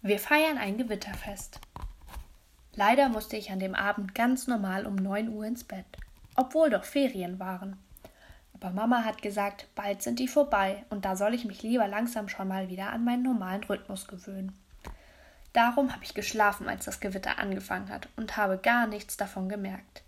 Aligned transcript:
Wir 0.00 0.20
feiern 0.20 0.58
ein 0.58 0.78
Gewitterfest. 0.78 1.58
Leider 2.76 3.08
musste 3.08 3.36
ich 3.36 3.50
an 3.50 3.58
dem 3.58 3.74
Abend 3.74 4.14
ganz 4.14 4.46
normal 4.46 4.86
um 4.86 4.94
9 4.94 5.28
Uhr 5.30 5.44
ins 5.44 5.64
Bett, 5.64 5.86
obwohl 6.36 6.70
doch 6.70 6.84
Ferien 6.84 7.40
waren. 7.40 7.76
Aber 8.54 8.70
Mama 8.70 9.02
hat 9.02 9.22
gesagt, 9.22 9.66
bald 9.74 10.00
sind 10.02 10.20
die 10.20 10.28
vorbei 10.28 10.84
und 10.88 11.04
da 11.04 11.16
soll 11.16 11.34
ich 11.34 11.44
mich 11.44 11.64
lieber 11.64 11.88
langsam 11.88 12.28
schon 12.28 12.46
mal 12.46 12.68
wieder 12.68 12.92
an 12.92 13.02
meinen 13.02 13.24
normalen 13.24 13.64
Rhythmus 13.64 14.06
gewöhnen. 14.06 14.56
Darum 15.52 15.92
habe 15.92 16.04
ich 16.04 16.14
geschlafen, 16.14 16.68
als 16.68 16.84
das 16.84 17.00
Gewitter 17.00 17.40
angefangen 17.40 17.88
hat 17.88 18.08
und 18.14 18.36
habe 18.36 18.58
gar 18.58 18.86
nichts 18.86 19.16
davon 19.16 19.48
gemerkt. 19.48 20.04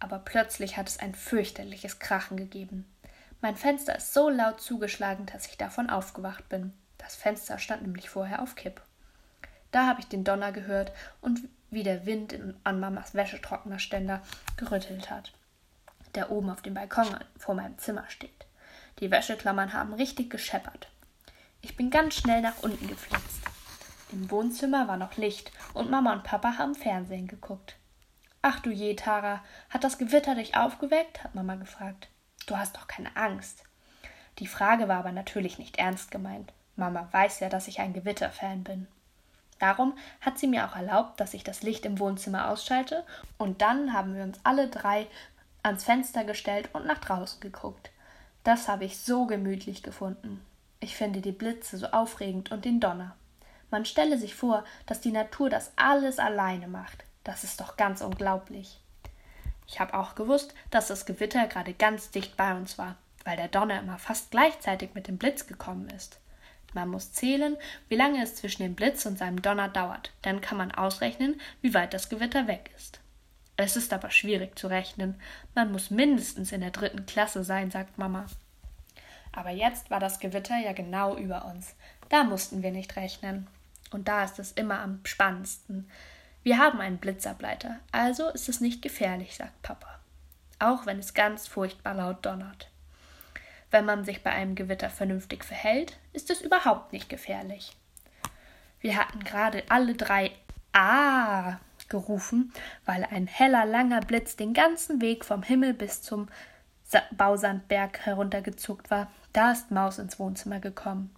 Aber 0.00 0.18
plötzlich 0.18 0.76
hat 0.76 0.88
es 0.88 0.98
ein 0.98 1.14
fürchterliches 1.14 2.00
Krachen 2.00 2.36
gegeben. 2.36 2.92
Mein 3.40 3.54
Fenster 3.54 3.98
ist 3.98 4.12
so 4.12 4.30
laut 4.30 4.60
zugeschlagen, 4.60 5.26
dass 5.26 5.46
ich 5.46 5.56
davon 5.56 5.90
aufgewacht 5.90 6.48
bin. 6.48 6.72
Das 6.98 7.14
Fenster 7.14 7.60
stand 7.60 7.82
nämlich 7.82 8.10
vorher 8.10 8.42
auf 8.42 8.56
Kipp. 8.56 8.82
Da 9.70 9.86
habe 9.86 10.00
ich 10.00 10.08
den 10.08 10.24
Donner 10.24 10.52
gehört 10.52 10.92
und 11.20 11.40
wie 11.70 11.82
der 11.82 12.06
Wind 12.06 12.32
in, 12.32 12.56
an 12.64 12.80
Mamas 12.80 13.14
Wäschetrocknerständer 13.14 14.22
gerüttelt 14.56 15.10
hat, 15.10 15.32
der 16.14 16.30
oben 16.30 16.50
auf 16.50 16.62
dem 16.62 16.74
Balkon 16.74 17.08
vor 17.36 17.54
meinem 17.54 17.78
Zimmer 17.78 18.04
steht. 18.08 18.46
Die 19.00 19.10
Wäscheklammern 19.10 19.72
haben 19.72 19.92
richtig 19.94 20.30
gescheppert. 20.30 20.88
Ich 21.60 21.76
bin 21.76 21.90
ganz 21.90 22.14
schnell 22.14 22.40
nach 22.40 22.62
unten 22.62 22.88
geflitzt. 22.88 23.42
Im 24.10 24.30
Wohnzimmer 24.30 24.88
war 24.88 24.96
noch 24.96 25.16
Licht 25.16 25.52
und 25.74 25.90
Mama 25.90 26.12
und 26.14 26.24
Papa 26.24 26.56
haben 26.56 26.74
Fernsehen 26.74 27.28
geguckt. 27.28 27.76
Ach 28.40 28.60
du 28.60 28.70
je, 28.70 28.94
Tara, 28.94 29.44
hat 29.68 29.84
das 29.84 29.98
Gewitter 29.98 30.34
dich 30.34 30.56
aufgeweckt? 30.56 31.22
hat 31.22 31.34
Mama 31.34 31.56
gefragt. 31.56 32.08
Du 32.46 32.56
hast 32.56 32.76
doch 32.76 32.86
keine 32.86 33.14
Angst. 33.16 33.64
Die 34.38 34.46
Frage 34.46 34.88
war 34.88 34.98
aber 34.98 35.12
natürlich 35.12 35.58
nicht 35.58 35.78
ernst 35.78 36.10
gemeint. 36.10 36.52
Mama 36.76 37.08
weiß 37.10 37.40
ja, 37.40 37.48
dass 37.48 37.68
ich 37.68 37.80
ein 37.80 37.92
Gewitterfan 37.92 38.62
bin. 38.62 38.86
Darum 39.58 39.96
hat 40.20 40.38
sie 40.38 40.46
mir 40.46 40.66
auch 40.66 40.76
erlaubt, 40.76 41.20
dass 41.20 41.34
ich 41.34 41.44
das 41.44 41.62
Licht 41.62 41.84
im 41.84 41.98
Wohnzimmer 41.98 42.50
ausschalte, 42.50 43.04
und 43.38 43.60
dann 43.62 43.92
haben 43.92 44.14
wir 44.14 44.22
uns 44.22 44.38
alle 44.44 44.68
drei 44.68 45.06
ans 45.62 45.84
Fenster 45.84 46.24
gestellt 46.24 46.70
und 46.72 46.86
nach 46.86 46.98
draußen 46.98 47.40
geguckt. 47.40 47.90
Das 48.44 48.68
habe 48.68 48.84
ich 48.84 48.98
so 48.98 49.26
gemütlich 49.26 49.82
gefunden. 49.82 50.44
Ich 50.80 50.96
finde 50.96 51.20
die 51.20 51.32
Blitze 51.32 51.76
so 51.76 51.88
aufregend 51.88 52.52
und 52.52 52.64
den 52.64 52.80
Donner. 52.80 53.16
Man 53.70 53.84
stelle 53.84 54.16
sich 54.16 54.34
vor, 54.34 54.64
dass 54.86 55.00
die 55.00 55.12
Natur 55.12 55.50
das 55.50 55.72
alles 55.76 56.18
alleine 56.18 56.68
macht. 56.68 57.04
Das 57.24 57.44
ist 57.44 57.60
doch 57.60 57.76
ganz 57.76 58.00
unglaublich. 58.00 58.80
Ich 59.66 59.80
habe 59.80 59.94
auch 59.94 60.14
gewusst, 60.14 60.54
dass 60.70 60.86
das 60.86 61.04
Gewitter 61.04 61.46
gerade 61.46 61.74
ganz 61.74 62.10
dicht 62.10 62.36
bei 62.36 62.56
uns 62.56 62.78
war, 62.78 62.96
weil 63.24 63.36
der 63.36 63.48
Donner 63.48 63.80
immer 63.80 63.98
fast 63.98 64.30
gleichzeitig 64.30 64.94
mit 64.94 65.08
dem 65.08 65.18
Blitz 65.18 65.46
gekommen 65.46 65.90
ist. 65.90 66.18
Man 66.74 66.88
muss 66.88 67.12
zählen, 67.12 67.56
wie 67.88 67.96
lange 67.96 68.22
es 68.22 68.36
zwischen 68.36 68.62
dem 68.62 68.74
Blitz 68.74 69.06
und 69.06 69.18
seinem 69.18 69.40
Donner 69.40 69.68
dauert, 69.68 70.12
dann 70.22 70.40
kann 70.40 70.58
man 70.58 70.72
ausrechnen, 70.72 71.40
wie 71.62 71.74
weit 71.74 71.94
das 71.94 72.08
Gewitter 72.08 72.46
weg 72.46 72.70
ist. 72.76 73.00
Es 73.56 73.76
ist 73.76 73.92
aber 73.92 74.10
schwierig 74.10 74.58
zu 74.58 74.68
rechnen, 74.68 75.20
man 75.54 75.72
muss 75.72 75.90
mindestens 75.90 76.52
in 76.52 76.60
der 76.60 76.70
dritten 76.70 77.06
Klasse 77.06 77.42
sein, 77.42 77.70
sagt 77.70 77.98
Mama. 77.98 78.26
Aber 79.32 79.50
jetzt 79.50 79.90
war 79.90 79.98
das 79.98 80.20
Gewitter 80.20 80.58
ja 80.58 80.72
genau 80.72 81.16
über 81.16 81.44
uns, 81.46 81.74
da 82.08 82.24
mussten 82.24 82.62
wir 82.62 82.70
nicht 82.70 82.96
rechnen. 82.96 83.46
Und 83.90 84.08
da 84.08 84.24
ist 84.24 84.38
es 84.38 84.52
immer 84.52 84.80
am 84.80 85.00
spannendsten. 85.04 85.90
Wir 86.42 86.58
haben 86.58 86.80
einen 86.80 86.98
Blitzableiter, 86.98 87.78
also 87.90 88.28
ist 88.28 88.48
es 88.48 88.60
nicht 88.60 88.82
gefährlich, 88.82 89.36
sagt 89.36 89.60
Papa. 89.62 89.98
Auch 90.58 90.86
wenn 90.86 90.98
es 90.98 91.14
ganz 91.14 91.46
furchtbar 91.46 91.94
laut 91.94 92.24
donnert. 92.24 92.70
Wenn 93.70 93.84
man 93.84 94.04
sich 94.04 94.22
bei 94.22 94.30
einem 94.30 94.54
Gewitter 94.54 94.90
vernünftig 94.90 95.44
verhält, 95.44 95.98
ist 96.12 96.30
es 96.30 96.40
überhaupt 96.40 96.92
nicht 96.92 97.08
gefährlich. 97.08 97.76
Wir 98.80 98.96
hatten 98.96 99.24
gerade 99.24 99.62
alle 99.68 99.94
drei 99.94 100.32
Ah 100.72 101.58
gerufen, 101.88 102.52
weil 102.84 103.04
ein 103.04 103.26
heller, 103.26 103.64
langer 103.64 104.00
Blitz 104.00 104.36
den 104.36 104.52
ganzen 104.52 105.00
Weg 105.00 105.24
vom 105.24 105.42
Himmel 105.42 105.74
bis 105.74 106.02
zum 106.02 106.28
Bausandberg 107.12 108.00
heruntergezuckt 108.00 108.90
war. 108.90 109.10
Da 109.32 109.52
ist 109.52 109.70
Maus 109.70 109.98
ins 109.98 110.18
Wohnzimmer 110.18 110.60
gekommen. 110.60 111.14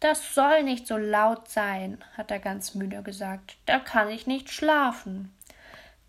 Das 0.00 0.34
soll 0.34 0.62
nicht 0.62 0.86
so 0.86 0.96
laut 0.96 1.48
sein, 1.48 1.98
hat 2.16 2.30
er 2.30 2.38
ganz 2.38 2.74
müde 2.74 3.02
gesagt. 3.02 3.56
Da 3.66 3.80
kann 3.80 4.08
ich 4.08 4.26
nicht 4.26 4.50
schlafen. 4.50 5.34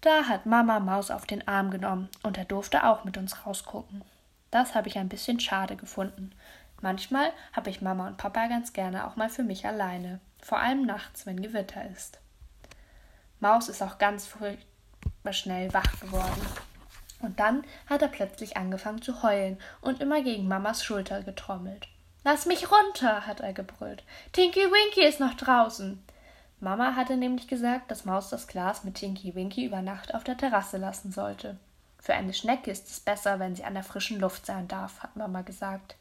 Da 0.02 0.26
hat 0.26 0.46
Mama 0.46 0.80
Maus 0.80 1.12
auf 1.12 1.26
den 1.26 1.48
Arm 1.48 1.72
genommen 1.72 2.10
und 2.24 2.38
er 2.38 2.46
durfte 2.46 2.84
auch 2.84 3.04
mit 3.04 3.18
uns 3.18 3.46
rausgucken. 3.46 4.04
Das 4.52 4.76
habe 4.76 4.88
ich 4.88 4.98
ein 4.98 5.10
bisschen 5.10 5.40
schade 5.40 5.76
gefunden. 5.76 6.32
Manchmal 6.82 7.32
habe 7.54 7.70
ich 7.70 7.82
Mama 7.82 8.08
und 8.08 8.18
Papa 8.18 8.48
ganz 8.48 8.74
gerne 8.74 9.06
auch 9.06 9.16
mal 9.16 9.30
für 9.30 9.44
mich 9.44 9.66
alleine, 9.66 10.20
vor 10.42 10.60
allem 10.60 10.86
nachts, 10.86 11.26
wenn 11.26 11.42
Gewitter 11.42 11.84
ist. 11.90 12.20
Maus 13.40 13.70
ist 13.70 13.82
auch 13.82 13.98
ganz 13.98 14.26
furchtbar 14.28 15.34
schnell 15.34 15.74
wach 15.74 16.00
geworden. 16.00 16.42
Und 17.22 17.40
dann 17.40 17.64
hat 17.88 18.02
er 18.02 18.08
plötzlich 18.08 18.56
angefangen 18.56 19.02
zu 19.02 19.24
heulen 19.24 19.58
und 19.82 20.02
immer 20.02 20.22
gegen 20.22 20.48
Mamas 20.48 20.84
Schulter 20.84 21.22
getrommelt. 21.22 21.88
Lass 22.24 22.46
mich 22.46 22.72
runter, 22.72 23.28
hat 23.28 23.42
er 23.42 23.54
gebrüllt. 23.54 24.04
Tinky 24.32 24.60
Winky 24.60 25.06
ist 25.06 25.20
noch 25.20 25.36
draußen. 25.36 26.02
Mama 26.60 26.96
hatte 26.96 27.16
nämlich 27.16 27.48
gesagt, 27.48 27.90
dass 27.92 28.06
Maus 28.06 28.30
das 28.30 28.48
Glas 28.48 28.84
mit 28.84 28.96
Tinky 28.96 29.36
Winky 29.36 29.66
über 29.66 29.82
Nacht 29.82 30.14
auf 30.14 30.24
der 30.24 30.38
Terrasse 30.38 30.78
lassen 30.78 31.12
sollte. 31.12 31.58
Für 32.00 32.14
eine 32.14 32.34
Schnecke 32.34 32.72
ist 32.72 32.90
es 32.90 33.00
besser, 33.00 33.40
wenn 33.40 33.56
sie 33.56 33.64
an 33.64 33.74
der 33.74 33.84
frischen 33.84 34.20
Luft 34.20 34.46
sein 34.46 34.68
darf, 34.68 35.04
hat 35.04 35.16
Mama 35.16 35.42
gesagt, 35.42 35.96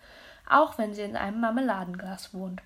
auch 0.48 0.78
wenn 0.78 0.94
sie 0.94 1.02
in 1.02 1.16
einem 1.16 1.40
Marmeladenglas 1.40 2.32
wohnt. 2.32 2.62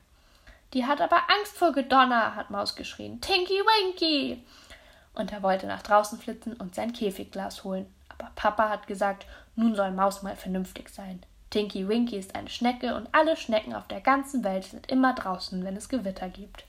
Die 0.75 0.87
hat 0.87 1.01
aber 1.01 1.23
Angst 1.29 1.57
vor 1.57 1.73
Gedonner, 1.73 2.35
hat 2.35 2.51
Maus 2.51 2.77
geschrien. 2.77 3.21
Tinky 3.21 3.55
Winky! 3.55 4.43
Und 5.15 5.33
er 5.33 5.43
wollte 5.43 5.67
nach 5.67 5.83
draußen 5.83 6.19
flitzen 6.19 6.55
und 6.55 6.75
sein 6.75 6.93
Käfigglas 6.93 7.65
holen. 7.65 7.93
Aber 8.09 8.31
Papa 8.35 8.69
hat 8.69 8.87
gesagt, 8.87 9.27
nun 9.57 9.75
soll 9.75 9.91
Maus 9.91 10.23
mal 10.23 10.37
vernünftig 10.37 10.89
sein. 10.89 11.23
Tinky 11.51 11.87
Winky 11.89 12.17
ist 12.17 12.35
eine 12.35 12.49
Schnecke 12.49 12.95
und 12.95 13.09
alle 13.13 13.37
Schnecken 13.37 13.75
auf 13.75 13.87
der 13.87 14.01
ganzen 14.01 14.43
Welt 14.45 14.65
sind 14.65 14.91
immer 14.91 15.15
draußen, 15.15 15.63
wenn 15.65 15.77
es 15.77 15.91
Gewitter 15.91 16.31
gibt. 16.31 16.65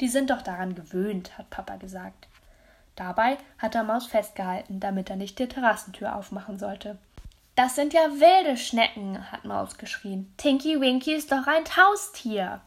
Die 0.00 0.08
sind 0.08 0.28
doch 0.28 0.42
daran 0.42 0.74
gewöhnt, 0.74 1.38
hat 1.38 1.48
Papa 1.48 1.76
gesagt. 1.76 2.26
Dabei 2.96 3.38
hat 3.58 3.74
er 3.74 3.84
Maus 3.84 4.06
festgehalten, 4.06 4.80
damit 4.80 5.10
er 5.10 5.16
nicht 5.16 5.38
die 5.38 5.48
Terrassentür 5.48 6.16
aufmachen 6.16 6.58
sollte. 6.58 6.98
Das 7.54 7.74
sind 7.74 7.92
ja 7.92 8.00
wilde 8.00 8.56
Schnecken, 8.56 9.30
hat 9.30 9.44
Maus 9.44 9.76
geschrien. 9.76 10.32
Tinky 10.38 10.80
Winky 10.80 11.14
ist 11.14 11.32
doch 11.32 11.46
ein 11.46 11.64
Haustier. 11.76 12.60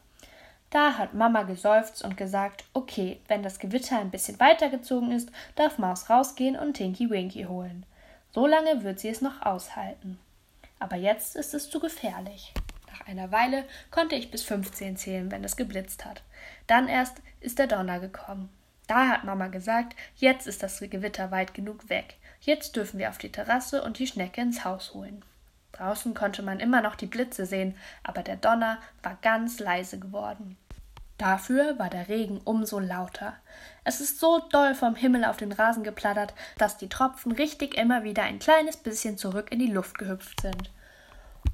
Da 0.69 0.97
hat 0.97 1.13
Mama 1.13 1.43
geseufzt 1.43 2.03
und 2.03 2.17
gesagt, 2.17 2.65
okay, 2.73 3.19
wenn 3.27 3.43
das 3.43 3.59
Gewitter 3.59 3.97
ein 3.99 4.11
bisschen 4.11 4.39
weitergezogen 4.39 5.11
ist, 5.11 5.31
darf 5.55 5.77
Maus 5.77 6.09
rausgehen 6.09 6.55
und 6.55 6.73
Tinky 6.73 7.09
Winky 7.09 7.43
holen. 7.43 7.85
So 8.33 8.45
lange 8.45 8.83
wird 8.83 8.99
sie 8.99 9.09
es 9.09 9.21
noch 9.21 9.41
aushalten. 9.41 10.19
Aber 10.79 10.97
jetzt 10.97 11.35
ist 11.35 11.53
es 11.53 11.69
zu 11.69 11.79
gefährlich. 11.79 12.53
Nach 12.91 13.07
einer 13.07 13.31
Weile 13.31 13.65
konnte 13.91 14.15
ich 14.15 14.31
bis 14.31 14.43
15 14.43 14.97
zählen, 14.97 15.31
wenn 15.31 15.43
es 15.43 15.55
geblitzt 15.55 16.05
hat. 16.05 16.21
Dann 16.67 16.87
erst 16.87 17.21
ist 17.39 17.59
der 17.59 17.67
Donner 17.67 17.99
gekommen. 17.99 18.49
Da 18.87 19.07
hat 19.07 19.23
Mama 19.23 19.47
gesagt, 19.47 19.95
jetzt 20.15 20.47
ist 20.47 20.63
das 20.63 20.79
Gewitter 20.79 21.31
weit 21.31 21.53
genug 21.53 21.89
weg. 21.89 22.15
Jetzt 22.41 22.75
dürfen 22.75 22.99
wir 22.99 23.09
auf 23.09 23.17
die 23.17 23.31
Terrasse 23.31 23.83
und 23.83 23.99
die 23.99 24.07
Schnecke 24.07 24.41
ins 24.41 24.63
Haus 24.63 24.93
holen. 24.93 25.23
Draußen 25.71 26.13
konnte 26.13 26.41
man 26.41 26.59
immer 26.59 26.81
noch 26.81 26.95
die 26.95 27.05
Blitze 27.05 27.45
sehen, 27.45 27.75
aber 28.03 28.23
der 28.23 28.37
Donner 28.37 28.77
war 29.03 29.17
ganz 29.21 29.59
leise 29.59 29.99
geworden. 29.99 30.57
Dafür 31.17 31.79
war 31.79 31.89
der 31.89 32.09
Regen 32.09 32.41
umso 32.43 32.79
lauter. 32.79 33.33
Es 33.83 34.01
ist 34.01 34.19
so 34.19 34.39
doll 34.51 34.75
vom 34.75 34.95
Himmel 34.95 35.23
auf 35.25 35.37
den 35.37 35.51
Rasen 35.51 35.83
geplattert, 35.83 36.33
dass 36.57 36.77
die 36.77 36.89
Tropfen 36.89 37.31
richtig 37.31 37.77
immer 37.77 38.03
wieder 38.03 38.23
ein 38.23 38.39
kleines 38.39 38.77
bisschen 38.77 39.17
zurück 39.17 39.51
in 39.51 39.59
die 39.59 39.71
Luft 39.71 39.97
gehüpft 39.97 40.41
sind. 40.41 40.71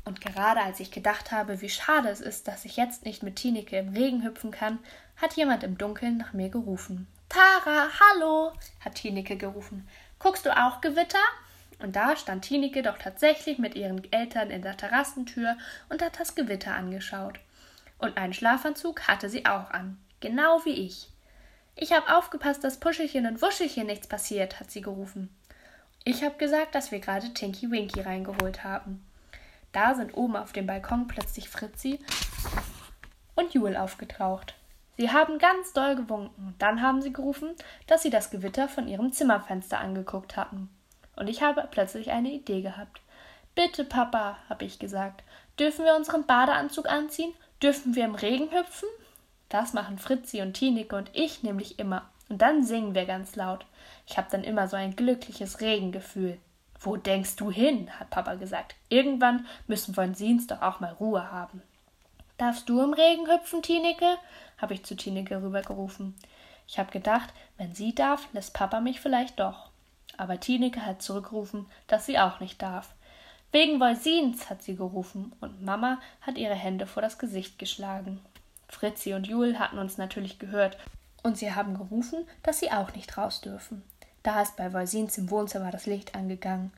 Und 0.04 0.22
gerade 0.22 0.62
als 0.62 0.80
ich 0.80 0.92
gedacht 0.92 1.32
habe, 1.32 1.62
wie 1.62 1.70
schade 1.70 2.10
es 2.10 2.22
ist, 2.22 2.48
dass 2.48 2.66
ich 2.66 2.78
jetzt 2.78 3.06
nicht 3.06 3.24
mit 3.24 3.36
Tineke 3.36 3.78
im 3.78 3.90
Regen 3.90 4.24
hüpfen 4.24 4.52
kann, 4.52 4.80
hat 5.18 5.34
jemand 5.34 5.64
im 5.64 5.78
Dunkeln 5.78 6.18
nach 6.18 6.34
mir 6.34 6.50
gerufen. 6.50 7.08
Tara, 7.30 7.88
hallo, 8.00 8.52
hat 8.80 8.96
Tineke 8.96 9.38
gerufen. 9.38 9.88
Guckst 10.20 10.46
du 10.46 10.58
auch 10.58 10.82
Gewitter? 10.82 11.20
Und 11.80 11.96
da 11.96 12.16
stand 12.16 12.44
Tineke 12.44 12.84
doch 12.84 12.98
tatsächlich 12.98 13.58
mit 13.58 13.76
ihren 13.76 14.12
Eltern 14.12 14.52
in 14.52 14.62
der 14.62 14.78
Terrassentür 14.78 15.58
und 15.90 16.02
hat 16.02 16.20
das 16.20 16.36
Gewitter 16.36 16.76
angeschaut. 16.76 17.40
Und 17.98 18.18
einen 18.18 18.34
Schlafanzug 18.34 19.08
hatte 19.08 19.30
sie 19.30 19.46
auch 19.46 19.70
an, 19.72 19.98
genau 20.20 20.66
wie 20.66 20.86
ich. 20.86 21.08
Ich 21.76 21.94
hab 21.94 22.12
aufgepasst, 22.12 22.64
dass 22.64 22.80
Puschelchen 22.80 23.26
und 23.26 23.42
Wuschelchen 23.42 23.88
nichts 23.88 24.08
passiert, 24.08 24.60
hat 24.60 24.72
sie 24.72 24.82
gerufen. 24.82 25.30
Ich 26.04 26.24
hab 26.24 26.38
gesagt, 26.38 26.76
dass 26.76 26.92
wir 26.92 27.00
gerade 27.00 27.34
Tinky 27.34 27.70
Winky 27.72 28.02
reingeholt 28.02 28.64
haben. 28.64 29.06
Da 29.72 29.96
sind 29.96 30.16
oben 30.16 30.36
auf 30.36 30.52
dem 30.52 30.68
Balkon 30.68 31.08
plötzlich 31.08 31.50
Fritzi 31.50 32.00
und 33.36 33.54
Jule 33.54 33.82
aufgetaucht. 33.82 34.56
Sie 34.98 35.12
haben 35.12 35.40
ganz 35.40 35.74
doll 35.74 35.96
gewunken. 35.96 36.54
Dann 36.60 36.82
haben 36.82 37.02
sie 37.02 37.14
gerufen, 37.14 37.56
dass 37.88 38.04
sie 38.04 38.10
das 38.10 38.30
Gewitter 38.30 38.68
von 38.68 38.88
ihrem 38.88 39.12
Zimmerfenster 39.12 39.80
angeguckt 39.80 40.36
hatten. 40.38 40.70
Und 41.16 41.28
ich 41.28 41.42
habe 41.42 41.68
plötzlich 41.72 42.12
eine 42.12 42.32
Idee 42.32 42.62
gehabt. 42.62 43.02
Bitte, 43.56 43.84
Papa, 43.84 44.38
habe 44.50 44.66
ich 44.66 44.80
gesagt, 44.80 45.24
dürfen 45.60 45.86
wir 45.86 45.96
unseren 45.96 46.26
Badeanzug 46.26 46.90
anziehen? 46.90 47.34
Dürfen 47.62 47.96
wir 47.96 48.06
im 48.06 48.16
Regen 48.16 48.52
hüpfen? 48.52 48.90
Das 49.50 49.74
machen 49.74 49.98
Fritzi 49.98 50.42
und 50.42 50.54
Tineke 50.54 50.96
und 50.96 51.10
ich 51.14 51.44
nämlich 51.44 51.80
immer. 51.80 52.10
Und 52.30 52.42
dann 52.42 52.64
singen 52.64 52.96
wir 52.96 53.06
ganz 53.06 53.36
laut. 53.36 53.66
Ich 54.08 54.18
habe 54.18 54.28
dann 54.32 54.44
immer 54.44 54.68
so 54.68 54.78
ein 54.78 54.96
glückliches 54.96 55.60
Regengefühl. 55.60 56.38
Wo 56.84 56.98
denkst 56.98 57.36
du 57.36 57.52
hin? 57.52 57.90
hat 58.00 58.10
Papa 58.10 58.36
gesagt. 58.36 58.76
Irgendwann 58.90 59.46
müssen 59.68 59.94
von 59.94 60.16
Siens 60.16 60.48
doch 60.48 60.62
auch 60.62 60.80
mal 60.80 60.94
Ruhe 60.94 61.32
haben. 61.32 61.62
Darfst 62.38 62.68
du 62.68 62.82
im 62.82 62.94
Regen 62.94 63.28
hüpfen, 63.28 63.62
Tineke? 63.62 64.18
habe 64.58 64.74
ich 64.74 64.84
zu 64.84 64.96
Tineke 64.96 65.44
rübergerufen. 65.44 66.16
Ich 66.68 66.80
habe 66.80 66.92
gedacht, 66.92 67.34
wenn 67.58 67.76
sie 67.76 67.94
darf, 67.94 68.28
lässt 68.34 68.56
Papa 68.56 68.80
mich 68.80 69.00
vielleicht 69.00 69.40
doch. 69.40 69.70
Aber 70.18 70.40
Tineke 70.40 70.84
hat 70.84 71.04
zurückgerufen, 71.04 71.68
dass 71.86 72.08
sie 72.08 72.18
auch 72.18 72.40
nicht 72.40 72.62
darf. 72.62 72.90
Wegen 73.52 73.80
Wolsins, 73.80 74.50
hat 74.50 74.64
sie 74.64 74.76
gerufen, 74.76 75.34
und 75.40 75.62
Mama 75.62 76.00
hat 76.22 76.38
ihre 76.38 76.56
Hände 76.56 76.88
vor 76.88 77.02
das 77.04 77.20
Gesicht 77.20 77.60
geschlagen. 77.60 78.22
Fritzi 78.70 79.14
und 79.14 79.28
Jul 79.28 79.60
hatten 79.60 79.78
uns 79.78 79.98
natürlich 79.98 80.40
gehört, 80.40 80.78
und 81.22 81.38
sie 81.38 81.54
haben 81.54 81.78
gerufen, 81.78 82.26
dass 82.42 82.60
sie 82.60 82.72
auch 82.72 82.96
nicht 82.96 83.18
raus 83.18 83.42
dürfen. 83.42 83.84
Da 84.24 84.42
ist 84.42 84.56
bei 84.56 84.72
Wolsins 84.74 85.18
im 85.18 85.30
Wohnzimmer 85.30 85.72
das 85.72 85.86
Licht 85.86 86.16
angegangen. 86.16 86.72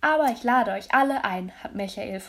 Aber 0.00 0.26
ich 0.30 0.42
lade 0.44 0.72
euch 0.72 0.92
alle 0.92 1.24
ein, 1.24 1.52
hat 1.62 1.74
Michael 1.74 2.22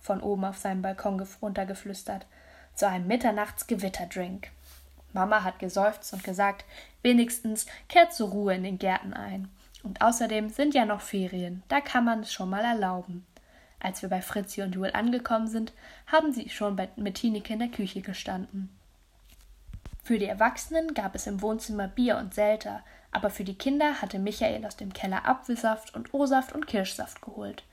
von 0.00 0.20
oben 0.20 0.44
auf 0.44 0.58
seinem 0.58 0.82
Balkon 0.82 1.26
runtergeflüstert, 1.40 2.26
zu 2.74 2.88
einem 2.88 3.06
Mitternachtsgewitterdrink. 3.06 4.50
Mama 5.12 5.44
hat 5.44 5.58
geseufzt 5.58 6.12
und 6.12 6.24
gesagt, 6.24 6.64
wenigstens 7.02 7.66
kehrt 7.88 8.12
zur 8.12 8.30
Ruhe 8.30 8.54
in 8.54 8.64
den 8.64 8.78
Gärten 8.78 9.14
ein. 9.14 9.48
Und 9.82 10.02
außerdem 10.02 10.48
sind 10.48 10.74
ja 10.74 10.84
noch 10.84 11.00
Ferien, 11.00 11.62
da 11.68 11.80
kann 11.80 12.04
man 12.04 12.20
es 12.20 12.32
schon 12.32 12.50
mal 12.50 12.64
erlauben. 12.64 13.24
Als 13.80 14.02
wir 14.02 14.08
bei 14.08 14.22
Fritzi 14.22 14.62
und 14.62 14.74
Jul 14.74 14.90
angekommen 14.92 15.46
sind, 15.46 15.72
haben 16.06 16.32
sie 16.32 16.48
schon 16.48 16.78
mit 16.96 17.14
Tineke 17.16 17.52
in 17.52 17.58
der 17.58 17.68
Küche 17.68 18.00
gestanden. 18.00 18.74
Für 20.04 20.18
die 20.18 20.26
Erwachsenen 20.26 20.92
gab 20.92 21.14
es 21.14 21.26
im 21.26 21.40
Wohnzimmer 21.40 21.88
Bier 21.88 22.18
und 22.18 22.34
Selter, 22.34 22.82
aber 23.10 23.30
für 23.30 23.42
die 23.42 23.56
Kinder 23.56 24.02
hatte 24.02 24.18
Michael 24.18 24.66
aus 24.66 24.76
dem 24.76 24.92
Keller 24.92 25.26
Apfelsaft 25.26 25.94
und 25.94 26.12
O-Saft 26.12 26.52
und 26.52 26.66
Kirschsaft 26.66 27.22
geholt. 27.22 27.64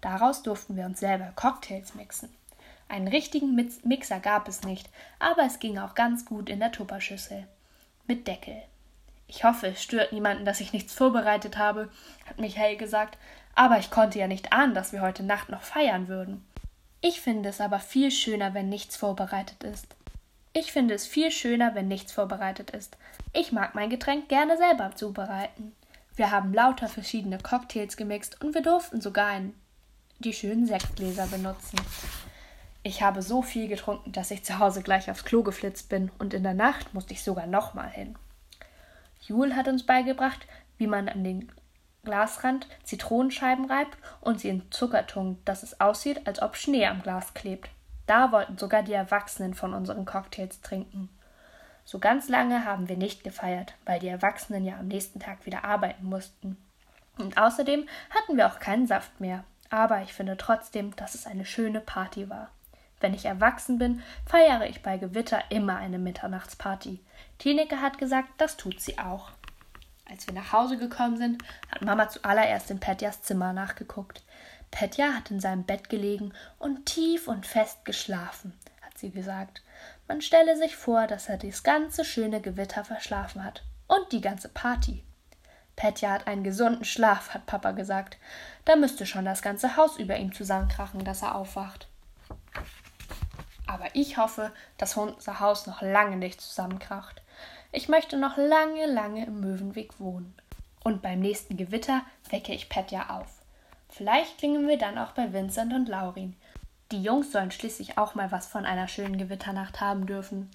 Daraus 0.00 0.44
durften 0.44 0.76
wir 0.76 0.86
uns 0.86 1.00
selber 1.00 1.32
Cocktails 1.34 1.96
mixen. 1.96 2.28
Einen 2.88 3.08
richtigen 3.08 3.56
Mixer 3.82 4.20
gab 4.20 4.46
es 4.46 4.62
nicht, 4.62 4.88
aber 5.18 5.42
es 5.42 5.58
ging 5.58 5.78
auch 5.78 5.96
ganz 5.96 6.24
gut 6.24 6.48
in 6.48 6.60
der 6.60 6.70
Tupperschüssel. 6.70 7.48
Mit 8.06 8.28
Deckel. 8.28 8.62
Ich 9.26 9.42
hoffe, 9.42 9.66
es 9.68 9.82
stört 9.82 10.12
niemanden, 10.12 10.44
dass 10.44 10.60
ich 10.60 10.72
nichts 10.72 10.94
vorbereitet 10.94 11.58
habe, 11.58 11.88
hat 12.24 12.38
Michael 12.38 12.76
gesagt, 12.76 13.18
aber 13.56 13.78
ich 13.78 13.90
konnte 13.90 14.20
ja 14.20 14.28
nicht 14.28 14.52
ahnen, 14.52 14.74
dass 14.74 14.92
wir 14.92 15.02
heute 15.02 15.24
Nacht 15.24 15.48
noch 15.48 15.62
feiern 15.62 16.06
würden. 16.06 16.46
Ich 17.00 17.20
finde 17.20 17.48
es 17.48 17.60
aber 17.60 17.80
viel 17.80 18.12
schöner, 18.12 18.54
wenn 18.54 18.68
nichts 18.68 18.96
vorbereitet 18.96 19.64
ist. 19.64 19.96
Ich 20.52 20.72
finde 20.72 20.94
es 20.94 21.06
viel 21.06 21.30
schöner, 21.30 21.76
wenn 21.76 21.86
nichts 21.86 22.10
vorbereitet 22.10 22.70
ist. 22.70 22.96
Ich 23.32 23.52
mag 23.52 23.76
mein 23.76 23.88
Getränk 23.88 24.28
gerne 24.28 24.56
selber 24.56 24.96
zubereiten. 24.96 25.76
Wir 26.16 26.32
haben 26.32 26.52
lauter 26.52 26.88
verschiedene 26.88 27.38
Cocktails 27.38 27.96
gemixt 27.96 28.42
und 28.42 28.54
wir 28.54 28.62
durften 28.62 29.00
sogar 29.00 29.36
in 29.36 29.54
die 30.18 30.32
schönen 30.32 30.66
Sektgläser 30.66 31.26
benutzen. 31.28 31.80
Ich 32.82 33.00
habe 33.00 33.22
so 33.22 33.42
viel 33.42 33.68
getrunken, 33.68 34.10
dass 34.10 34.32
ich 34.32 34.44
zu 34.44 34.58
Hause 34.58 34.82
gleich 34.82 35.10
aufs 35.10 35.24
Klo 35.24 35.42
geflitzt 35.42 35.88
bin 35.88 36.10
und 36.18 36.34
in 36.34 36.42
der 36.42 36.54
Nacht 36.54 36.94
musste 36.94 37.12
ich 37.12 37.22
sogar 37.22 37.46
nochmal 37.46 37.90
hin. 37.90 38.16
Jul 39.20 39.54
hat 39.54 39.68
uns 39.68 39.86
beigebracht, 39.86 40.46
wie 40.78 40.88
man 40.88 41.08
an 41.08 41.22
den 41.22 41.52
Glasrand 42.04 42.66
Zitronenscheiben 42.82 43.66
reibt 43.66 43.96
und 44.20 44.40
sie 44.40 44.48
in 44.48 44.72
Zucker 44.72 45.06
tunkt, 45.06 45.48
dass 45.48 45.62
es 45.62 45.80
aussieht, 45.80 46.26
als 46.26 46.42
ob 46.42 46.56
Schnee 46.56 46.86
am 46.86 47.02
Glas 47.02 47.34
klebt. 47.34 47.70
Da 48.10 48.32
wollten 48.32 48.58
sogar 48.58 48.82
die 48.82 48.92
Erwachsenen 48.92 49.54
von 49.54 49.72
unseren 49.72 50.04
Cocktails 50.04 50.60
trinken. 50.62 51.08
So 51.84 52.00
ganz 52.00 52.28
lange 52.28 52.64
haben 52.64 52.88
wir 52.88 52.96
nicht 52.96 53.22
gefeiert, 53.22 53.74
weil 53.84 54.00
die 54.00 54.08
Erwachsenen 54.08 54.64
ja 54.64 54.78
am 54.80 54.88
nächsten 54.88 55.20
Tag 55.20 55.46
wieder 55.46 55.62
arbeiten 55.62 56.06
mussten. 56.06 56.56
Und 57.18 57.38
außerdem 57.38 57.88
hatten 58.10 58.36
wir 58.36 58.48
auch 58.48 58.58
keinen 58.58 58.88
Saft 58.88 59.20
mehr. 59.20 59.44
Aber 59.70 60.02
ich 60.02 60.12
finde 60.12 60.36
trotzdem, 60.36 60.96
dass 60.96 61.14
es 61.14 61.24
eine 61.24 61.44
schöne 61.44 61.78
Party 61.78 62.28
war. 62.28 62.50
Wenn 62.98 63.14
ich 63.14 63.26
erwachsen 63.26 63.78
bin, 63.78 64.02
feiere 64.26 64.66
ich 64.66 64.82
bei 64.82 64.98
Gewitter 64.98 65.44
immer 65.50 65.76
eine 65.76 66.00
Mitternachtsparty. 66.00 66.98
Tineke 67.38 67.80
hat 67.80 67.98
gesagt, 67.98 68.30
das 68.38 68.56
tut 68.56 68.80
sie 68.80 68.98
auch. 68.98 69.30
Als 70.10 70.26
wir 70.26 70.34
nach 70.34 70.52
Hause 70.52 70.76
gekommen 70.76 71.16
sind, 71.16 71.42
hat 71.70 71.82
Mama 71.82 72.08
zuallererst 72.08 72.70
in 72.70 72.80
Petjas 72.80 73.22
Zimmer 73.22 73.52
nachgeguckt. 73.52 74.24
Petja 74.72 75.12
hat 75.14 75.30
in 75.30 75.40
seinem 75.40 75.64
Bett 75.64 75.88
gelegen 75.88 76.32
und 76.58 76.86
tief 76.86 77.28
und 77.28 77.46
fest 77.46 77.84
geschlafen, 77.84 78.58
hat 78.82 78.98
sie 78.98 79.10
gesagt. 79.10 79.62
Man 80.08 80.20
stelle 80.20 80.56
sich 80.56 80.74
vor, 80.74 81.06
dass 81.06 81.28
er 81.28 81.38
das 81.38 81.62
ganze 81.62 82.04
schöne 82.04 82.40
Gewitter 82.40 82.84
verschlafen 82.84 83.44
hat. 83.44 83.62
Und 83.86 84.10
die 84.10 84.20
ganze 84.20 84.48
Party. 84.48 85.04
Petja 85.76 86.10
hat 86.10 86.26
einen 86.26 86.44
gesunden 86.44 86.84
Schlaf, 86.84 87.32
hat 87.32 87.46
Papa 87.46 87.70
gesagt. 87.70 88.18
Da 88.64 88.74
müsste 88.74 89.06
schon 89.06 89.24
das 89.24 89.42
ganze 89.42 89.76
Haus 89.76 89.96
über 89.96 90.16
ihm 90.16 90.32
zusammenkrachen, 90.32 91.04
dass 91.04 91.22
er 91.22 91.36
aufwacht. 91.36 91.88
Aber 93.66 93.86
ich 93.94 94.16
hoffe, 94.16 94.50
dass 94.76 94.96
unser 94.96 95.38
Haus 95.38 95.68
noch 95.68 95.82
lange 95.82 96.16
nicht 96.16 96.40
zusammenkracht. 96.40 97.19
Ich 97.72 97.88
möchte 97.88 98.16
noch 98.16 98.36
lange, 98.36 98.86
lange 98.86 99.26
im 99.26 99.40
Möwenweg 99.40 100.00
wohnen. 100.00 100.34
Und 100.82 101.02
beim 101.02 101.20
nächsten 101.20 101.56
Gewitter 101.56 102.02
wecke 102.30 102.52
ich 102.52 102.68
Petja 102.68 103.10
auf. 103.10 103.42
Vielleicht 103.88 104.38
klingen 104.38 104.66
wir 104.66 104.76
dann 104.76 104.98
auch 104.98 105.12
bei 105.12 105.32
Vincent 105.32 105.72
und 105.72 105.88
Laurin. 105.88 106.34
Die 106.90 107.02
Jungs 107.02 107.30
sollen 107.30 107.52
schließlich 107.52 107.96
auch 107.96 108.16
mal 108.16 108.32
was 108.32 108.48
von 108.48 108.66
einer 108.66 108.88
schönen 108.88 109.18
Gewitternacht 109.18 109.80
haben 109.80 110.06
dürfen. 110.06 110.50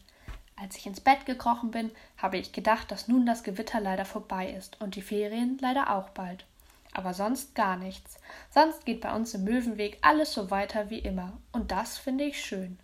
Als 0.57 0.75
ich 0.75 0.85
ins 0.85 0.99
Bett 0.99 1.25
gekrochen 1.25 1.71
bin, 1.71 1.91
habe 2.17 2.37
ich 2.37 2.51
gedacht, 2.51 2.91
dass 2.91 3.07
nun 3.07 3.25
das 3.25 3.43
Gewitter 3.43 3.79
leider 3.79 4.03
vorbei 4.03 4.49
ist 4.49 4.81
und 4.81 4.95
die 4.95 5.01
Ferien 5.01 5.57
leider 5.61 5.95
auch 5.95 6.09
bald. 6.09 6.45
Aber 6.93 7.13
sonst 7.13 7.55
gar 7.55 7.77
nichts. 7.77 8.17
Sonst 8.49 8.85
geht 8.85 9.01
bei 9.01 9.13
uns 9.13 9.33
im 9.33 9.45
Möwenweg 9.45 9.97
alles 10.01 10.33
so 10.33 10.51
weiter 10.51 10.89
wie 10.89 10.99
immer. 10.99 11.33
Und 11.53 11.71
das 11.71 11.97
finde 11.97 12.25
ich 12.25 12.43
schön. 12.43 12.77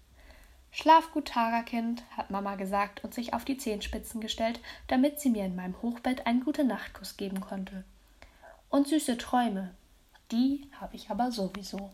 Schlaf 0.72 1.12
gut, 1.12 1.28
Tarakind, 1.28 2.04
hat 2.16 2.32
Mama 2.32 2.56
gesagt 2.56 3.04
und 3.04 3.14
sich 3.14 3.34
auf 3.34 3.44
die 3.44 3.58
Zehenspitzen 3.58 4.22
gestellt, 4.22 4.62
damit 4.88 5.20
sie 5.20 5.30
mir 5.30 5.46
in 5.46 5.56
meinem 5.56 5.82
Hochbett 5.82 6.26
einen 6.26 6.46
gute 6.46 6.64
Nachtkuss 6.64 7.18
geben 7.18 7.42
konnte. 7.42 7.84
Und 8.70 8.88
süße 8.88 9.18
Träume, 9.18 9.76
die 10.32 10.70
habe 10.80 10.96
ich 10.96 11.10
aber 11.10 11.32
sowieso. 11.32 11.92